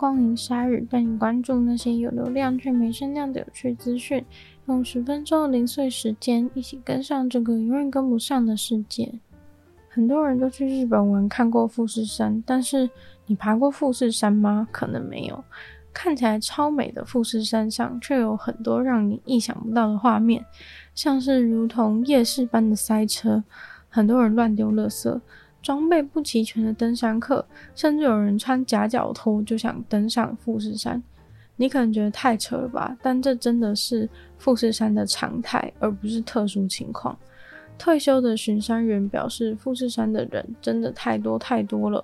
[0.00, 4.24] 光临鲨语，带你关注那些有流量却没声量的有趣资讯。
[4.64, 9.12] 用十分钟的零碎时间，一起跟上这个永远跟不上的世界。
[9.90, 12.88] 很多人都去日本玩，看过富士山，但是
[13.26, 14.66] 你爬过富士山吗？
[14.72, 15.44] 可能没有。
[15.92, 20.42] 看起来超美的富士山上，却有很多让你意想不到的画面，
[20.94, 23.44] 像是如同夜市般的塞车，
[23.90, 25.20] 很多人乱丢垃圾。
[25.62, 31.02] 装备不齐全的登山客，甚至有人穿夹脚拖就想登上富士山。
[31.56, 32.96] 你可能觉得太扯了吧？
[33.02, 37.14] 但这真的是富士山的常态，而不是特殊情况。
[37.76, 42.02] 退休的巡山员表示，富士山的人真的太多太多了。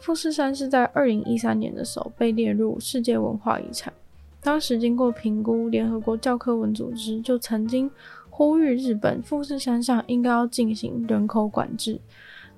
[0.00, 3.92] 富士山是在二零一三年的时候被列入世界文化遗产，
[4.40, 7.88] 当时经过评估，联合国教科文组织就曾经
[8.28, 12.00] 呼吁日本富士山上应该要进行人口管制。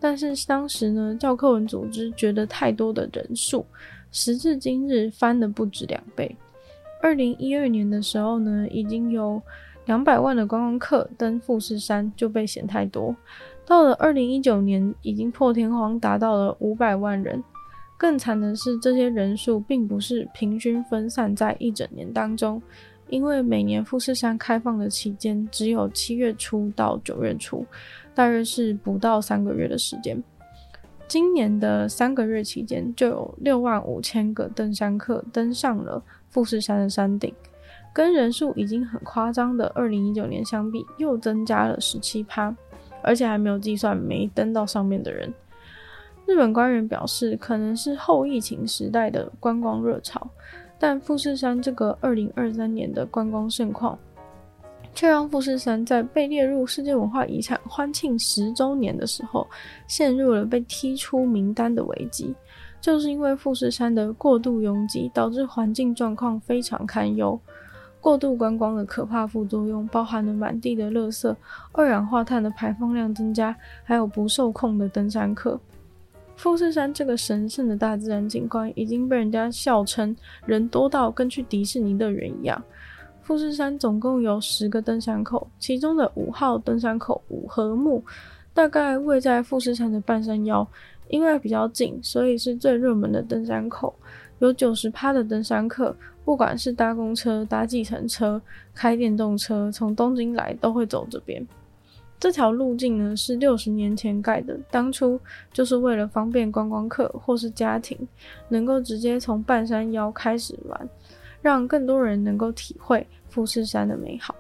[0.03, 3.65] 但是当时呢，教科文组织觉得太多的人数，
[4.11, 6.35] 时至今日翻了不止两倍。
[7.01, 9.41] 二零一二年的时候呢，已经有
[9.87, 13.15] 两百万的观光客登富士山就被嫌太多。
[13.65, 17.41] 到了二零一九年，已经破天荒达到了五百万人。
[17.97, 22.61] 更惨的是，这些人数并不是平均分散在一整年当中，
[23.09, 27.65] 因为每年富士山开放的期间只有七月初到九月初。
[28.15, 30.23] 大约是不到三个月的时间，
[31.09, 37.35] 今年的三个月期间就有六万五千个登山客登上了富士山的山顶，
[37.93, 42.55] 跟人数已经很夸张的二零一九年相比，又增加了十七趴，
[43.03, 45.33] 而且还没有计算没登到上面的人。
[46.27, 50.31] 日本官员表示，可能是后疫情时代的观光热潮，
[50.79, 53.99] 但富士山这个二零二三年的观光盛况。
[54.95, 59.47] 却让富士山在被列入世界文化遗产欢庆十周年的时候，
[59.87, 62.35] 陷入了被踢出名单的危机。
[62.81, 67.41] 就是因为富士山的过度拥挤，导致环境状况非常堪忧。
[68.01, 71.33] 过度观光的可怕副作用，包含了满地的垃圾、
[71.71, 75.61] 二氧化碳的排放量增加，还有不受控的登山客。
[76.35, 82.61] 富士山这个神圣的大自然景观，已经被人家笑称人多到跟去迪士尼乐园一样。
[83.23, 88.05] 富士山总共有十个登山口，其中的五号登山口五合目，
[88.53, 90.67] 大概位在富士山的半山腰，
[91.09, 93.95] 因为比较近，所以是最热门的登山口。
[94.41, 95.95] 有九十趴的登山客，
[96.25, 98.43] 不管是搭公车、搭计程车、
[98.75, 101.47] 开电动车，从东京来都会走这边。
[102.19, 105.19] 这条路径呢，是六十年前盖的，当初
[105.53, 107.97] 就是为了方便观光客或是家庭，
[108.49, 110.89] 能够直接从半山腰开始玩。
[111.43, 114.35] 让更多人能够体会富士山的美好。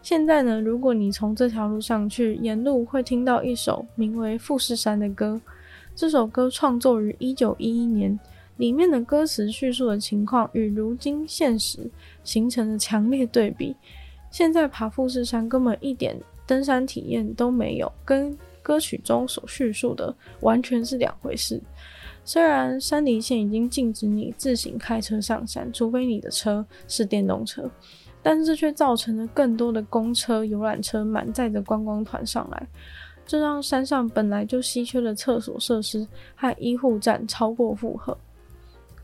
[0.00, 5.40] 现在呢，如果你从这条路上去，沿路会听到一首名为《富士山》的歌。
[5.94, 8.18] 这首歌创作于一九一一年，
[8.56, 11.90] 里面的歌词叙述的情况与如今现实
[12.24, 13.76] 形成了强烈对比。
[14.30, 16.16] 现在爬富士山根本一点
[16.46, 21.60] 登山体验都没有，跟歌曲中所叙述的完全是两回事。
[22.28, 27.70] 虽然山梨县已经禁止你自行开车上山，除非你的车是电动车，
[28.22, 32.68] 但是这却造成了更多的公车、游览车满载着观光团上来，
[33.24, 36.06] 这让山上本来就稀缺的厕所设施
[36.36, 38.14] 和医护站超过负荷。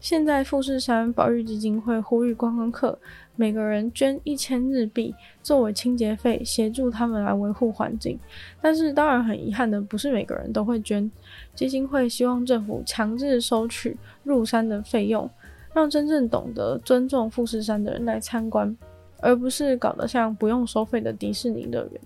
[0.04, 2.98] 现在富士山保育基金会呼吁观光客
[3.36, 8.18] 每个人捐一千日币作为清洁费，协助他们来维护环境。
[8.60, 11.10] 但是当然很遗憾的，不是每个人都会捐。
[11.54, 15.26] 基金会希望政府强制收取入山的费用，
[15.72, 18.76] 让真正懂得尊重富士山的人来参观，
[19.22, 22.00] 而不是搞得像不用收费的迪士尼乐园。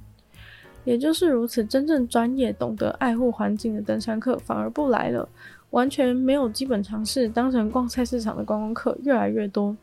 [0.85, 5.29] 也就是如此，真正专业、懂得爱护环境的登山客反而不来了。
[5.71, 9.77] 完全没有基本常识，当成逛菜市场的观光客越来越多。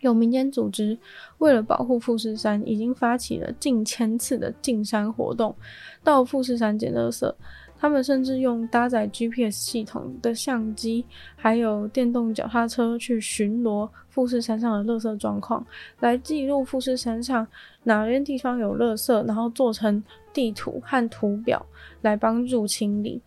[0.00, 0.98] 有民间组织
[1.38, 5.54] 为了保护富士山，已经发起了近千次的进山活动，
[6.02, 7.32] 到富士山捡垃圾。
[7.78, 11.04] 他们甚至用搭载 GPS 系统的相机，
[11.34, 15.64] 还有电动脚踏车去巡逻富士山上的垃圾状况，
[15.98, 17.44] 来记录富士山上
[17.82, 20.02] 哪边地方有垃圾，然后做成
[20.32, 21.64] 地图和图表
[22.02, 23.20] 来帮助清理。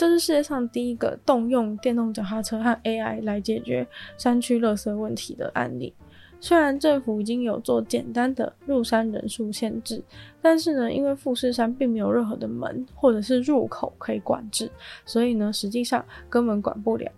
[0.00, 3.86] 这是世界上第一个动用电动脚踏车和 AI 来解决
[4.16, 5.92] 山区垃圾问题的案例。
[6.40, 10.02] 虽然政府已经有做简单的入山人数限制，
[10.40, 14.70] 但是呢，因为富士山并没有任何的门或者是入口可以管制，
[15.04, 17.12] 所以呢，实际上根本管不了。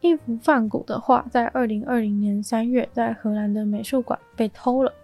[0.00, 4.94] 一幅梵谷的画在二零二零年三月在荷兰的美术馆被偷了，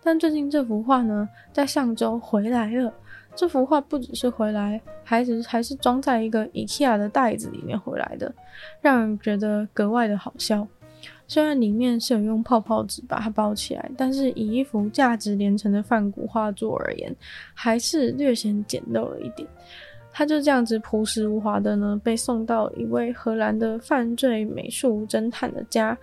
[0.00, 2.94] 但最近这幅画呢，在上周回来了。
[3.34, 8.32] 这幅画不只是回来，还是还是装在一个 IKEA 的袋子里面回来的，
[8.80, 10.66] 让人觉得格外的好笑。
[11.26, 17.14] 虽然里面是有用泡泡纸把它包起来，但是以一幅价值连城的梵谷画作而言，
[17.54, 19.48] 还是略显简陋了一点。
[20.14, 25.96] 他就这样子朴实无华的呢，被送到一位荷兰的犯罪美术侦探的家。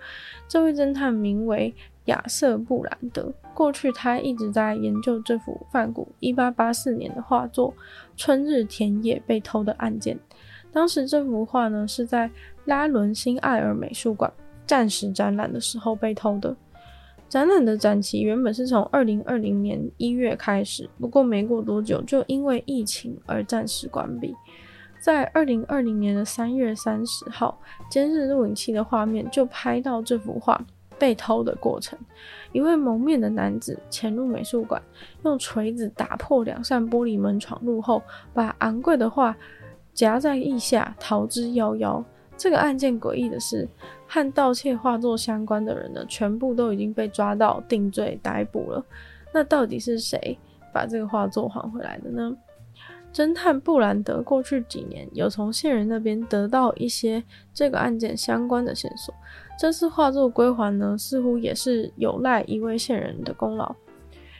[0.48, 1.72] 这位侦探名为
[2.10, 3.32] 亚瑟·布兰德。
[3.54, 7.72] 过去他一直在研究这幅梵谷1884年的画作
[8.16, 10.18] 《春日田野》被偷的案件。
[10.72, 12.30] 当时这幅画呢是在
[12.66, 14.32] 拉伦辛艾尔美术馆
[14.66, 16.54] 暂时展览的时候被偷的。
[17.28, 24.34] 展览的展期原本是从二零二零年一月开始，不过没过多久就因为疫情而暂时关闭。
[25.00, 27.58] 在二零二零年的三月三十号，
[27.88, 30.60] 监视录影器的画面就拍到这幅画
[31.00, 31.98] 被偷的过程。
[32.52, 34.80] 一位蒙面的男子潜入美术馆，
[35.24, 38.02] 用锤子打破两扇玻璃门闯入后，
[38.34, 39.34] 把昂贵的画
[39.94, 42.04] 夹在腋下逃之夭夭。
[42.36, 43.66] 这个案件诡异的是，
[44.06, 48.84] 和盗窃画作相关的人呢，全部都已经被抓到定罪逮捕了。
[49.32, 50.38] 那到底是谁
[50.72, 52.36] 把这个画作还回来的呢？
[53.12, 57.22] 侦探布兰德过去几年有从线人那边得到一些
[57.52, 59.12] 这个案件相关的线索。
[59.60, 63.76] 这次画作归还呢，似乎也是有赖一位线人的功劳。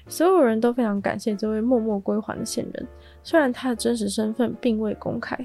[0.09, 2.89] 所有人都非常感谢这位默默归还的线人，
[3.23, 5.37] 虽然他的真实身份并未公开。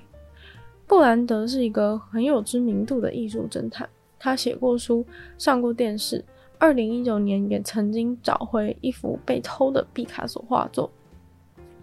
[0.88, 5.06] 布兰德是一个很有知名度的艺术侦探，他写过书，
[5.38, 6.24] 上过电视。
[6.58, 10.90] 二零一九年也曾经找回一幅被偷的毕卡索画作。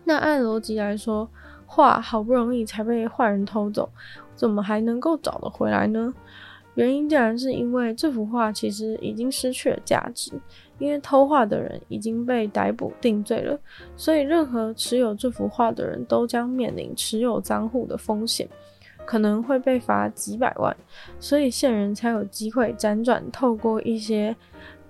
[0.02, 1.28] 那按逻辑来说，
[1.66, 3.90] 画好不容易才被坏人偷走，
[4.34, 6.14] 怎么还能够找得回来呢？
[6.74, 10.32] 原因竟然是因为这幅画其实已经失去了价值，
[10.78, 13.58] 因为偷画的人已经被逮捕定罪了，
[13.96, 18.48] 所以任何持有这幅画的人都将面临持有赃户的风险。
[19.04, 20.74] 可能会被罚几百万，
[21.18, 24.34] 所以线人才有机会辗转透过一些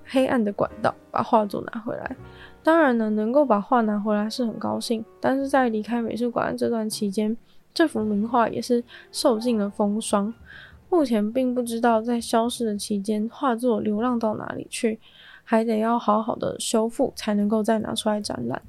[0.05, 2.15] 黑暗的管道把画作拿回来。
[2.63, 7.35] 当然呢，能够把画拿回来是很高兴，但是在离开美术馆这段期间，
[7.73, 10.33] 这幅名画也是受尽了风霜。
[10.93, 15.01] 目前并不知道在消失的期间画作流浪到哪里去，
[15.43, 18.61] 还得要好好的修复才能够再拿出来展览。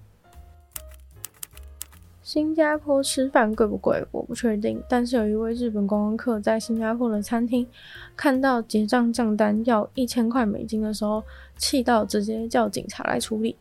[2.22, 4.02] 新加坡吃饭贵不贵？
[4.10, 4.82] 我不确定。
[4.88, 7.68] 但是有一位日本观光客在新加坡的餐厅
[8.16, 11.22] 看到结账账单要一千块美金的时候，
[11.58, 13.58] 气到直接叫警察来处理，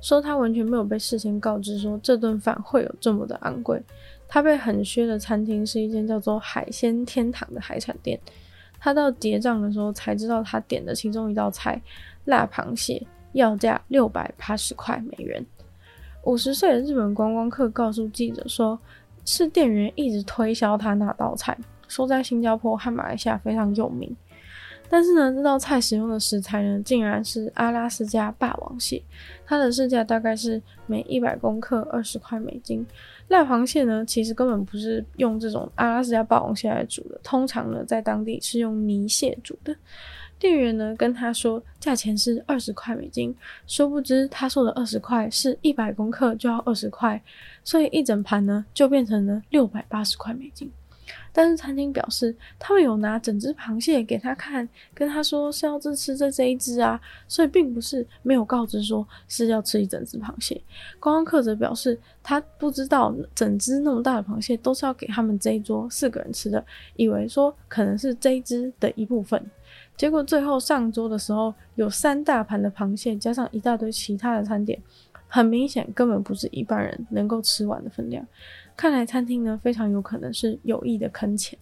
[0.00, 3.80] 说他完全没有被事先告知说这顿饭会有这么的昂贵。
[4.32, 8.18] 他被很削的餐厅是一间叫做海鲜天堂的海产店。
[8.78, 11.82] 他到结账的时候才知道，他点的其中一道菜
[12.26, 15.44] 辣螃蟹要价六百八十块美元。
[16.24, 18.78] 五十岁的日本观光客告诉记者说
[19.26, 24.14] ：“是店员一直推销他那道菜，说在新加坡和马来西亚非常有名。
[24.90, 29.00] 但是呢，这道菜使用的食材呢，竟然是阿拉斯加霸王蟹，
[29.46, 32.84] 它的市价大概是每一百公克二十块美金。
[33.28, 39.74] 赖螃蟹呢，其实根本不是用这种阿拉斯加霸王蟹来煮的，通常呢，在当地是用泥蟹煮的。”
[40.40, 47.22] 店员呢跟他说，价钱是二十块美金，殊不知他说的二十块是一百公克就要二十块，
[47.62, 50.72] 所以一整盘呢就变成了六百八十块美金。
[51.32, 60.60] 但是餐厅表示，他们有拿整只螃蟹给他看，跟他说是要吃吃这这一只啊，所以并不是没有告知说是要吃一整只螃蟹。
[60.98, 66.64] 观光客则表示，他不知道整只那么大的螃蟹都是要给他们这一桌四个人吃的，
[66.96, 69.42] 以为说可能是这一只的一部分。
[69.96, 74.80] 结果最后上桌的时候，有三大盘的螃蟹，加上一大堆其他的餐点，
[75.28, 78.26] 很明显根本不是一般人能够吃完的分量。
[78.80, 81.58] 看来餐厅呢，非常有可能是有意的坑钱。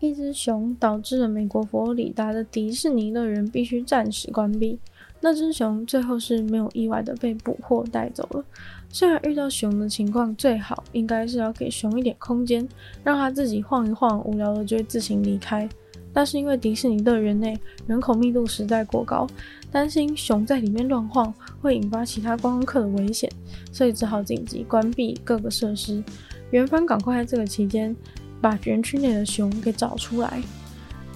[0.00, 4.78] 一只熊导致了美国佛罗里达的迪士尼乐园必须暂时关闭。
[5.18, 8.44] 那只熊最后是没有意外的被捕获带走了。
[8.90, 12.68] 虽然遇到熊的情况，最好应该是要给熊一点空间，
[13.02, 15.66] 让它自己晃一晃，无聊了就会自行离开。
[16.12, 19.26] 但是因为迪士尼乐园内人口密度实在过高，
[19.72, 23.30] 担心熊在里面乱晃会引发其他观光客的危险，
[23.72, 26.02] 所以只好紧急关闭各个设施。
[26.50, 27.94] 园方赶快在这个期间
[28.40, 30.42] 把园区内的熊给找出来。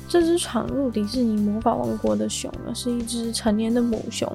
[0.09, 4.31] 这只闯入迪士尼魔法王国的熊呢，是一只成年的母熊。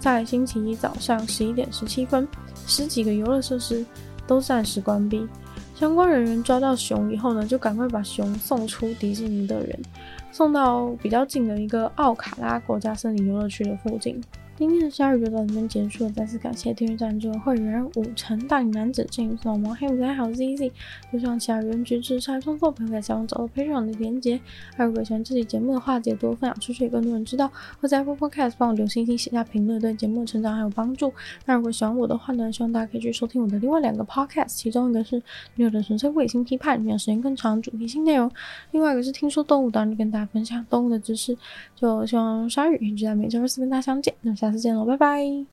[0.00, 2.26] 在星期一早上十一点十七分，
[2.66, 3.86] 十几个游乐设施
[4.26, 5.28] 都暂时关闭。
[5.76, 9.80] 相关人员抓到熊以后呢，就赶快把熊送出迪士尼乐园，
[10.32, 14.20] 送到比较近的一个奥卡拉国家森林游乐区的附近。
[14.60, 20.70] 今天的鲨鱼就到这边结束了，再次感谢订阅赞助的会员五城大龄男子、郑雨老毛、黑五仔还有 ZZ，
[21.10, 24.38] 就像其他人局制裁创作朋友在下方找到配上的连结。
[24.76, 27.50] 还有如果喜欢这期节目的话，记得多分享出去，更多人知道。
[27.80, 31.10] 或在 Apple Podcast 帮我留星星、写下评论，对节目的成长还有帮助。
[31.46, 35.16] 那如果喜欢我的话呢，希望大家可以去收听我的另外两个 Podcast，其中一个是
[35.54, 38.28] 女友的纯粹伪性批判，里面时间更长，主题性内容；
[38.72, 41.34] 另外一个是听说动物，当然就跟大家分享动物的知识。
[41.74, 44.12] 就希望鲨鱼一直在每周二四跟大家相见。
[44.20, 45.46] 那么下次见喽，拜拜。